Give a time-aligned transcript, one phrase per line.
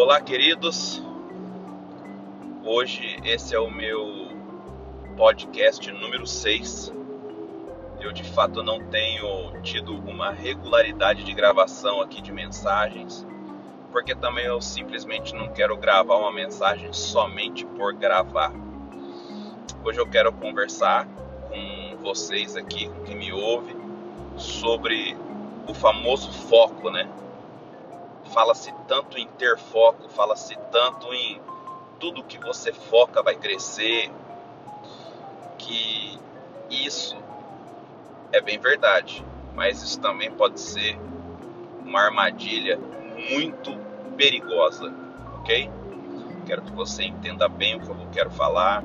[0.00, 1.02] Olá, queridos.
[2.64, 4.28] Hoje esse é o meu
[5.16, 6.94] podcast número 6.
[8.00, 13.26] Eu de fato não tenho tido uma regularidade de gravação aqui de mensagens,
[13.90, 18.52] porque também eu simplesmente não quero gravar uma mensagem somente por gravar.
[19.84, 21.08] Hoje eu quero conversar
[21.48, 23.74] com vocês aqui, com quem me ouve,
[24.36, 25.16] sobre
[25.66, 27.08] o famoso foco, né?
[28.28, 31.40] Fala-se tanto em ter foco, fala-se tanto em
[31.98, 34.10] tudo que você foca vai crescer,
[35.58, 36.18] que
[36.70, 37.16] isso
[38.32, 39.24] é bem verdade,
[39.54, 40.98] mas isso também pode ser
[41.84, 42.78] uma armadilha
[43.30, 43.74] muito
[44.16, 44.92] perigosa,
[45.40, 45.70] ok?
[46.46, 48.84] Quero que você entenda bem o que eu quero falar.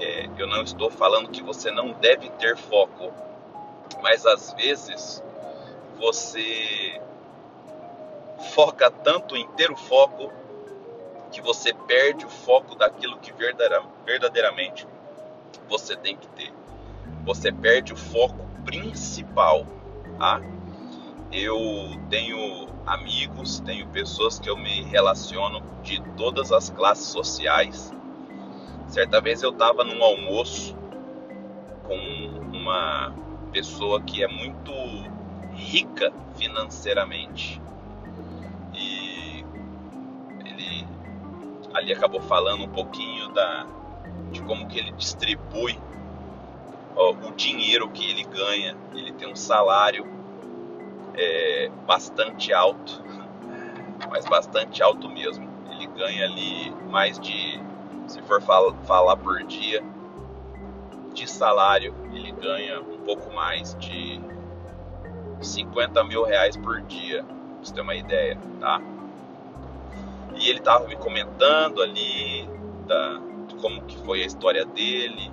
[0.00, 3.12] É, eu não estou falando que você não deve ter foco,
[4.00, 5.22] mas às vezes
[5.98, 7.00] você
[8.38, 10.32] foca tanto em ter o foco
[11.30, 13.32] que você perde o foco daquilo que
[14.04, 14.86] verdadeiramente
[15.68, 16.52] você tem que ter.
[17.24, 19.66] Você perde o foco principal,
[20.18, 20.40] tá?
[21.30, 21.58] Eu
[22.08, 27.92] tenho amigos, tenho pessoas que eu me relaciono de todas as classes sociais.
[28.86, 30.74] Certa vez eu estava num almoço
[31.86, 33.12] com uma
[33.52, 34.72] pessoa que é muito
[35.52, 37.60] rica financeiramente.
[41.78, 43.66] Ali acabou falando um pouquinho da,
[44.32, 45.78] de como que ele distribui
[46.96, 48.76] ó, o dinheiro que ele ganha.
[48.92, 50.06] Ele tem um salário
[51.14, 53.02] é, bastante alto,
[54.10, 55.48] mas bastante alto mesmo.
[55.70, 57.60] Ele ganha ali mais de,
[58.08, 59.82] se for fal falar por dia,
[61.14, 64.20] de salário, ele ganha um pouco mais de
[65.40, 68.80] 50 mil reais por dia, pra você ter uma ideia, tá?
[70.38, 72.48] E ele tava me comentando ali
[72.86, 73.20] da,
[73.60, 75.30] como que foi a história dele,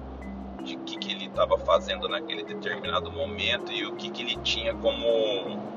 [0.63, 4.73] de que que ele estava fazendo naquele determinado momento e o que que ele tinha
[4.73, 5.75] como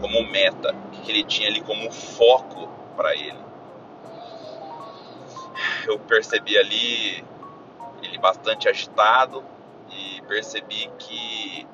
[0.00, 3.38] como meta, o que, que ele tinha ali como foco para ele.
[5.86, 7.24] Eu percebi ali
[8.02, 9.42] ele bastante agitado
[9.90, 11.66] e percebi que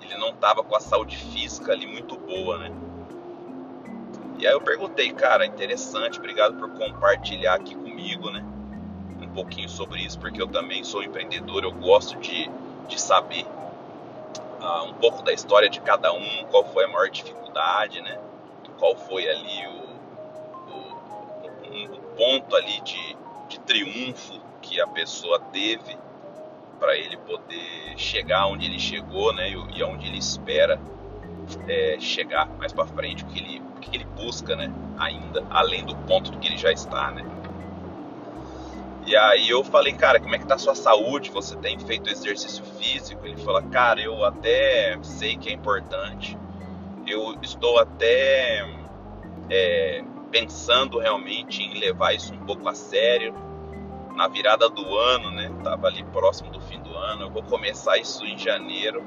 [0.00, 2.85] ele não estava com a saúde física ali muito boa, né?
[4.38, 8.44] E aí eu perguntei, cara, interessante, obrigado por compartilhar aqui comigo, né?
[9.22, 12.50] Um pouquinho sobre isso, porque eu também sou empreendedor, eu gosto de,
[12.86, 13.46] de saber
[14.60, 18.18] uh, um pouco da história de cada um, qual foi a maior dificuldade, né?
[18.78, 19.86] Qual foi ali o,
[20.70, 23.16] o, o ponto ali de,
[23.48, 25.96] de triunfo que a pessoa teve
[26.78, 29.48] para ele poder chegar onde ele chegou, né?
[29.48, 30.78] E, e aonde ele espera
[31.68, 34.72] é, chegar mais para frente, o que ele, o que ele busca, né?
[34.98, 37.24] Ainda, além do ponto do que ele já está, né?
[39.06, 41.30] E aí eu falei, cara, como é que tá a sua saúde?
[41.30, 43.24] Você tem feito exercício físico?
[43.24, 46.36] Ele falou, cara, eu até sei que é importante.
[47.06, 48.68] Eu estou até
[49.48, 50.02] é,
[50.32, 53.32] pensando realmente em levar isso um pouco a sério.
[54.16, 55.52] Na virada do ano, né?
[55.62, 57.26] Tava ali próximo do fim do ano.
[57.26, 59.04] Eu vou começar isso em janeiro.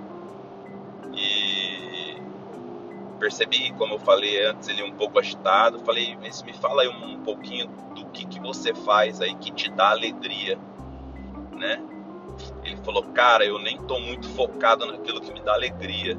[3.19, 5.79] Percebi, como eu falei antes, ele um pouco agitado.
[5.79, 9.51] Falei, mas me fala aí um, um pouquinho do que, que você faz aí que
[9.51, 10.57] te dá alegria,
[11.51, 11.83] né?
[12.63, 16.17] Ele falou, cara, eu nem tô muito focado naquilo que me dá alegria.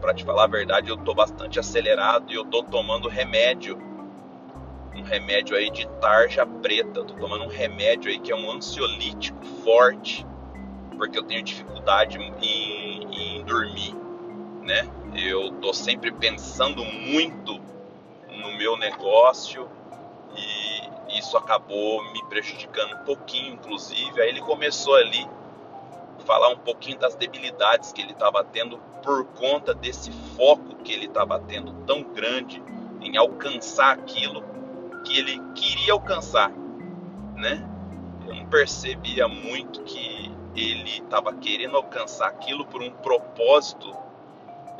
[0.00, 3.76] Para te falar a verdade, eu tô bastante acelerado e eu tô tomando remédio.
[4.94, 7.04] Um remédio aí de tarja preta.
[7.04, 10.26] tô tomando um remédio aí que é um ansiolítico forte,
[10.96, 13.94] porque eu tenho dificuldade em, em dormir,
[14.68, 14.86] né?
[15.16, 17.58] Eu tô sempre pensando muito
[18.28, 19.66] no meu negócio
[20.36, 24.20] e isso acabou me prejudicando um pouquinho, inclusive.
[24.20, 25.26] Aí ele começou ali
[26.20, 30.92] a falar um pouquinho das debilidades que ele estava tendo por conta desse foco que
[30.92, 32.62] ele estava tendo tão grande
[33.00, 34.44] em alcançar aquilo
[35.02, 36.50] que ele queria alcançar,
[37.34, 37.66] né?
[38.26, 44.07] Eu não percebia muito que ele estava querendo alcançar aquilo por um propósito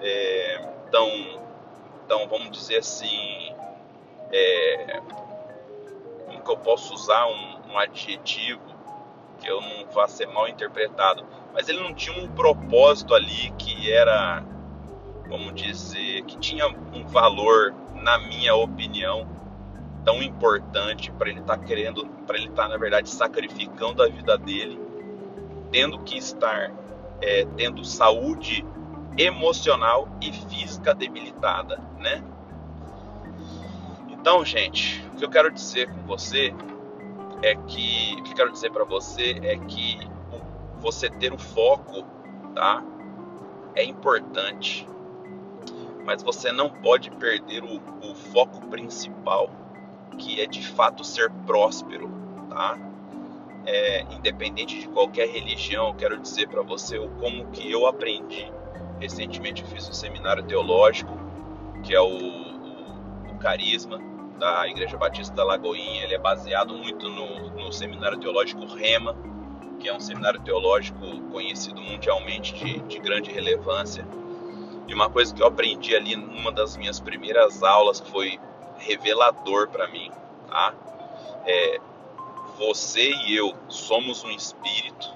[0.01, 1.11] é, tão,
[2.07, 3.53] tão, vamos dizer assim,
[4.33, 5.01] é,
[6.27, 8.61] como que eu posso usar um, um adjetivo
[9.41, 13.91] que eu não vá ser mal interpretado, mas ele não tinha um propósito ali que
[13.91, 14.45] era,
[15.29, 19.29] vamos dizer, que tinha um valor, na minha opinião,
[20.05, 24.09] tão importante para ele estar tá querendo, para ele estar tá, na verdade sacrificando a
[24.09, 24.79] vida dele,
[25.71, 26.73] tendo que estar
[27.21, 28.65] é, tendo saúde
[29.19, 32.23] emocional e física debilitada, né?
[34.09, 36.55] Então, gente, o que eu quero dizer com você
[37.43, 39.99] é que o que eu quero dizer para você é que
[40.81, 42.05] você ter o foco,
[42.55, 42.83] tá?
[43.75, 44.89] É importante,
[46.05, 49.51] mas você não pode perder o, o foco principal,
[50.17, 52.11] que é de fato ser próspero,
[52.49, 52.79] tá?
[53.71, 58.51] É, independente de qualquer religião, quero dizer para você como que eu aprendi.
[58.99, 61.13] Recentemente fiz um seminário teológico,
[61.83, 64.01] que é o, o, o Carisma,
[64.39, 66.03] da Igreja Batista da Lagoinha.
[66.03, 69.15] Ele é baseado muito no, no Seminário Teológico Rema,
[69.79, 74.07] que é um seminário teológico conhecido mundialmente de, de grande relevância.
[74.87, 78.41] E uma coisa que eu aprendi ali numa das minhas primeiras aulas foi
[78.79, 80.11] revelador para mim,
[80.49, 80.73] tá?
[81.45, 81.79] É,
[82.59, 85.09] você e eu somos um espírito,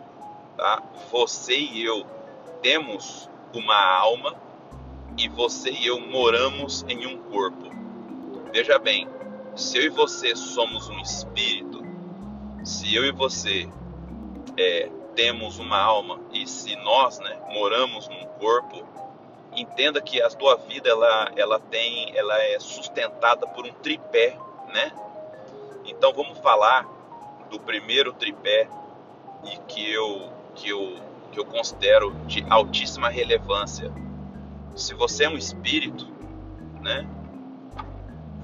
[0.57, 0.81] tá?
[1.11, 2.07] Você e eu
[2.63, 4.41] temos uma alma
[5.19, 7.71] e você e eu moramos em um corpo.
[8.53, 9.09] Veja bem,
[9.57, 11.83] se eu e você somos um espírito,
[12.65, 13.69] se eu e você
[14.57, 18.87] é, temos uma alma e se nós né, moramos num corpo,
[19.55, 24.39] entenda que a tua vida ela, ela tem, ela é sustentada por um tripé,
[24.73, 24.93] né?
[25.85, 26.87] Então vamos falar
[27.53, 28.67] do primeiro tripé
[29.45, 30.97] e que eu que eu
[31.31, 33.93] que eu considero de altíssima relevância.
[34.75, 36.07] Se você é um espírito,
[36.81, 37.07] né?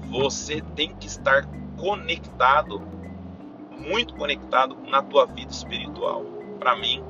[0.09, 1.47] Você tem que estar
[1.77, 2.81] conectado,
[3.71, 6.23] muito conectado na tua vida espiritual.
[6.59, 7.03] Para mim,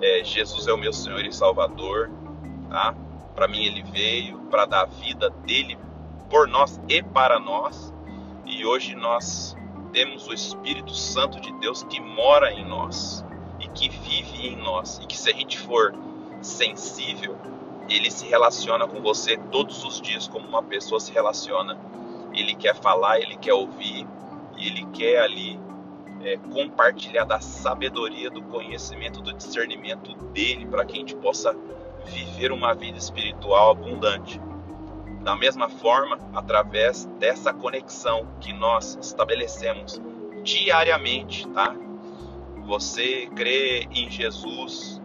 [0.00, 2.10] é, Jesus é o meu Senhor e Salvador,
[2.70, 2.94] tá?
[3.34, 5.78] Para mim ele veio para dar a vida dele
[6.30, 7.92] por nós e para nós.
[8.46, 9.56] E hoje nós
[9.92, 13.24] temos o Espírito Santo de Deus que mora em nós
[13.60, 14.98] e que vive em nós.
[15.02, 15.94] E que se a gente for
[16.40, 17.36] sensível
[17.90, 21.76] ele se relaciona com você todos os dias como uma pessoa se relaciona.
[22.32, 24.06] Ele quer falar, ele quer ouvir,
[24.56, 25.58] ele quer ali
[26.22, 31.56] é, compartilhar da sabedoria, do conhecimento, do discernimento dele para que a gente possa
[32.06, 34.40] viver uma vida espiritual abundante.
[35.22, 40.00] Da mesma forma, através dessa conexão que nós estabelecemos
[40.42, 41.76] diariamente, tá?
[42.66, 45.00] Você crê em Jesus,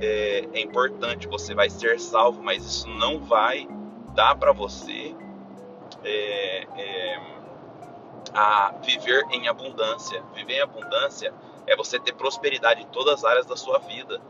[0.00, 3.68] é, é importante, você vai ser salvo, mas isso não vai
[4.14, 5.14] dar para você
[6.04, 7.20] é, é,
[8.32, 10.22] a viver em abundância.
[10.34, 11.32] Viver em abundância
[11.66, 14.20] é você ter prosperidade em todas as áreas da sua vida.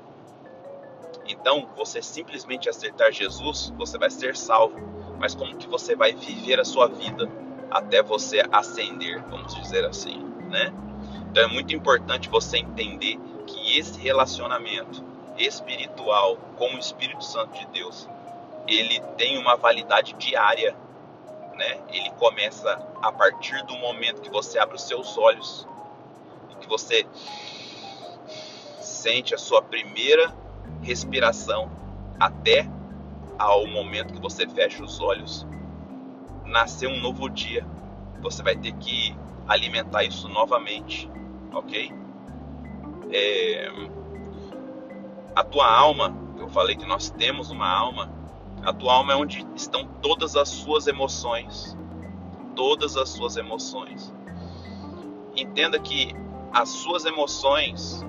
[1.27, 4.98] Então, você simplesmente aceitar Jesus, você vai ser salvo.
[5.19, 7.29] Mas como que você vai viver a sua vida
[7.71, 10.19] até você ascender, vamos dizer assim,
[10.49, 10.73] né?
[11.31, 15.05] Então é muito importante você entender que esse relacionamento
[15.37, 18.09] espiritual com o Espírito Santo de Deus,
[18.67, 20.77] ele tem uma validade diária,
[21.55, 21.81] né?
[21.91, 25.67] Ele começa a partir do momento que você abre os seus olhos
[26.51, 27.07] e que você
[28.81, 30.35] sente a sua primeira
[30.83, 31.71] respiração
[32.19, 32.69] até
[33.39, 35.47] ao momento que você fecha os olhos.
[36.45, 37.67] Nascer um novo dia.
[38.21, 41.09] Você vai ter que alimentar isso novamente,
[41.53, 41.93] ok?
[43.11, 43.71] É,
[45.35, 48.13] a tua alma, eu falei que nós temos uma alma,
[48.63, 51.77] a tua alma é onde estão todas as suas emoções.
[52.57, 54.13] Todas as suas emoções.
[55.37, 56.13] Entenda que
[56.53, 58.05] as suas emoções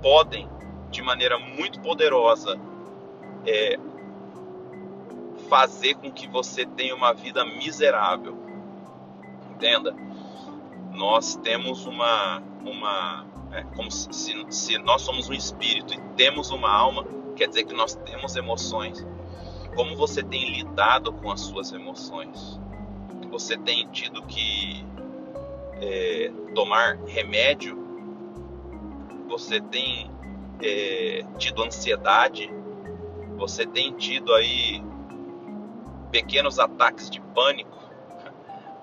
[0.00, 0.48] podem,
[0.90, 2.56] de maneira muito poderosa,
[3.44, 3.76] é,
[5.48, 8.36] fazer com que você tenha uma vida miserável.
[9.50, 9.94] Entenda?
[10.92, 16.70] Nós temos uma, uma é como se, se nós somos um espírito e temos uma
[16.70, 19.06] alma, quer dizer que nós temos emoções.
[19.74, 22.58] Como você tem lidado com as suas emoções?
[23.30, 24.84] Você tem tido que
[25.80, 27.76] é, tomar remédio?
[29.28, 30.10] Você tem
[30.62, 32.50] é, tido ansiedade?
[33.36, 34.82] Você tem tido aí
[36.10, 37.76] pequenos ataques de pânico?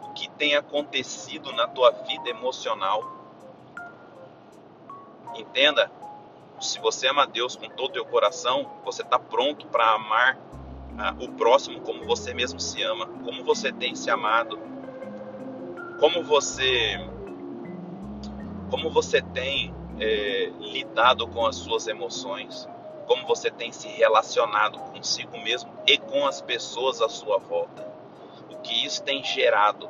[0.02, 3.04] O que tem acontecido na tua vida emocional?
[5.36, 5.92] Entenda,
[6.60, 11.24] se você ama Deus com todo o teu coração, você está pronto para amar uh,
[11.24, 14.60] o próximo como você mesmo se ama, como você tem se amado,
[16.00, 17.00] como você,
[18.70, 22.68] como você tem é, lidado com as suas emoções,
[23.06, 27.86] como você tem se relacionado consigo mesmo e com as pessoas à sua volta,
[28.50, 29.90] o que isso tem gerado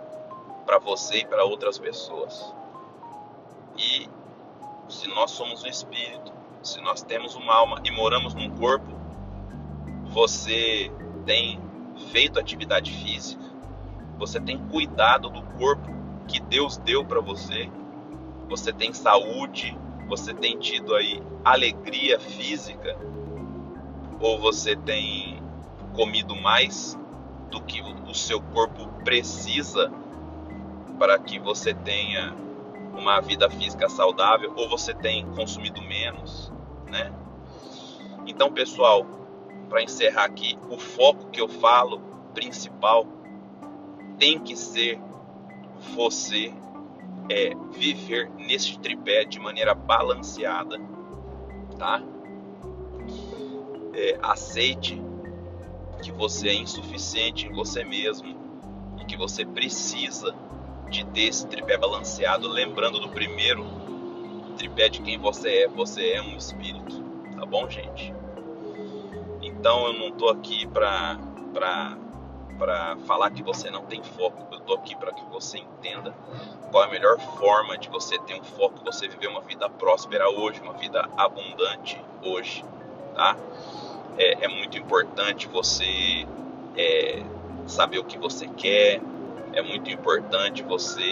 [0.65, 2.53] para você e para outras pessoas.
[3.77, 4.10] E
[4.88, 8.91] se nós somos um espírito, se nós temos uma alma e moramos num corpo,
[10.05, 10.91] você
[11.25, 11.60] tem
[12.12, 13.43] feito atividade física,
[14.17, 15.91] você tem cuidado do corpo
[16.27, 17.70] que Deus deu para você,
[18.48, 19.77] você tem saúde,
[20.15, 22.96] você tem tido aí alegria física,
[24.20, 25.41] ou você tem
[25.96, 26.96] comido mais
[27.50, 29.91] do que o seu corpo precisa
[31.00, 32.32] para que você tenha
[32.96, 36.53] uma vida física saudável, ou você tem consumido menos,
[36.91, 37.12] né?
[38.27, 39.08] Então, pessoal,
[39.67, 42.00] para encerrar aqui, o foco que eu falo
[42.36, 43.08] principal
[44.20, 45.01] tem que ser
[45.96, 46.53] você
[47.30, 50.80] é, viver nesse tripé de maneira balanceada,
[51.77, 52.01] tá?
[53.94, 55.01] É, aceite
[56.01, 58.36] que você é insuficiente em você mesmo
[59.00, 60.36] e que você precisa
[60.89, 63.65] de ter esse tripé balanceado, lembrando do primeiro
[64.58, 65.68] tripé de quem você é.
[65.68, 67.03] Você é um espírito,
[67.36, 68.13] tá bom, gente?
[69.42, 71.20] Então eu não tô aqui pra,
[71.53, 71.98] pra,
[72.63, 76.15] pra falar que você não tem foco, eu tô aqui para que você entenda
[76.72, 80.29] qual é a melhor forma de você ter um foco, você viver uma vida próspera
[80.29, 82.63] hoje, uma vida abundante hoje,
[83.13, 83.36] tá?
[84.17, 86.25] É, é muito importante você
[86.77, 87.22] é,
[87.67, 89.01] saber o que você quer,
[89.51, 91.03] é muito importante você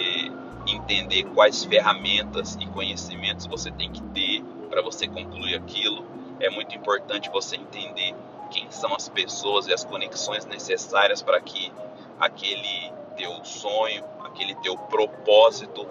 [0.66, 6.02] entender quais ferramentas e conhecimentos você tem que ter para você concluir aquilo.
[6.40, 8.11] É muito importante você entender
[8.52, 11.72] quem são as pessoas e as conexões necessárias para que
[12.20, 15.86] aquele teu sonho, aquele teu propósito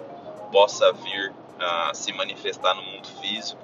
[0.50, 3.60] possa vir a se manifestar no mundo físico.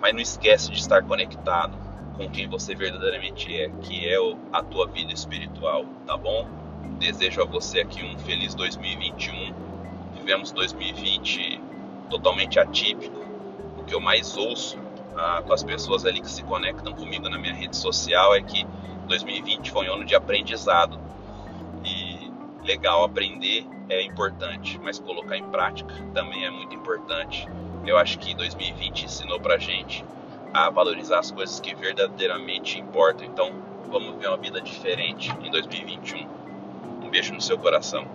[0.00, 1.76] Mas não esquece de estar conectado
[2.16, 4.16] com quem você verdadeiramente é, que é
[4.52, 6.48] a tua vida espiritual, tá bom?
[6.98, 9.54] Desejo a você aqui um feliz 2021.
[10.14, 11.60] Vivemos 2020
[12.10, 13.20] totalmente atípico.
[13.78, 14.78] O que eu mais ouço
[15.46, 18.66] com as pessoas ali que se conectam comigo na minha rede social é que
[19.06, 20.98] 2020 foi um ano de aprendizado.
[21.84, 22.30] E
[22.64, 27.46] legal aprender é importante, mas colocar em prática também é muito importante.
[27.86, 30.04] Eu acho que 2020 ensinou pra gente
[30.52, 33.26] a valorizar as coisas que verdadeiramente importam.
[33.26, 33.52] Então,
[33.90, 36.28] vamos ver uma vida diferente em 2021.
[37.02, 38.06] Um beijo no seu coração.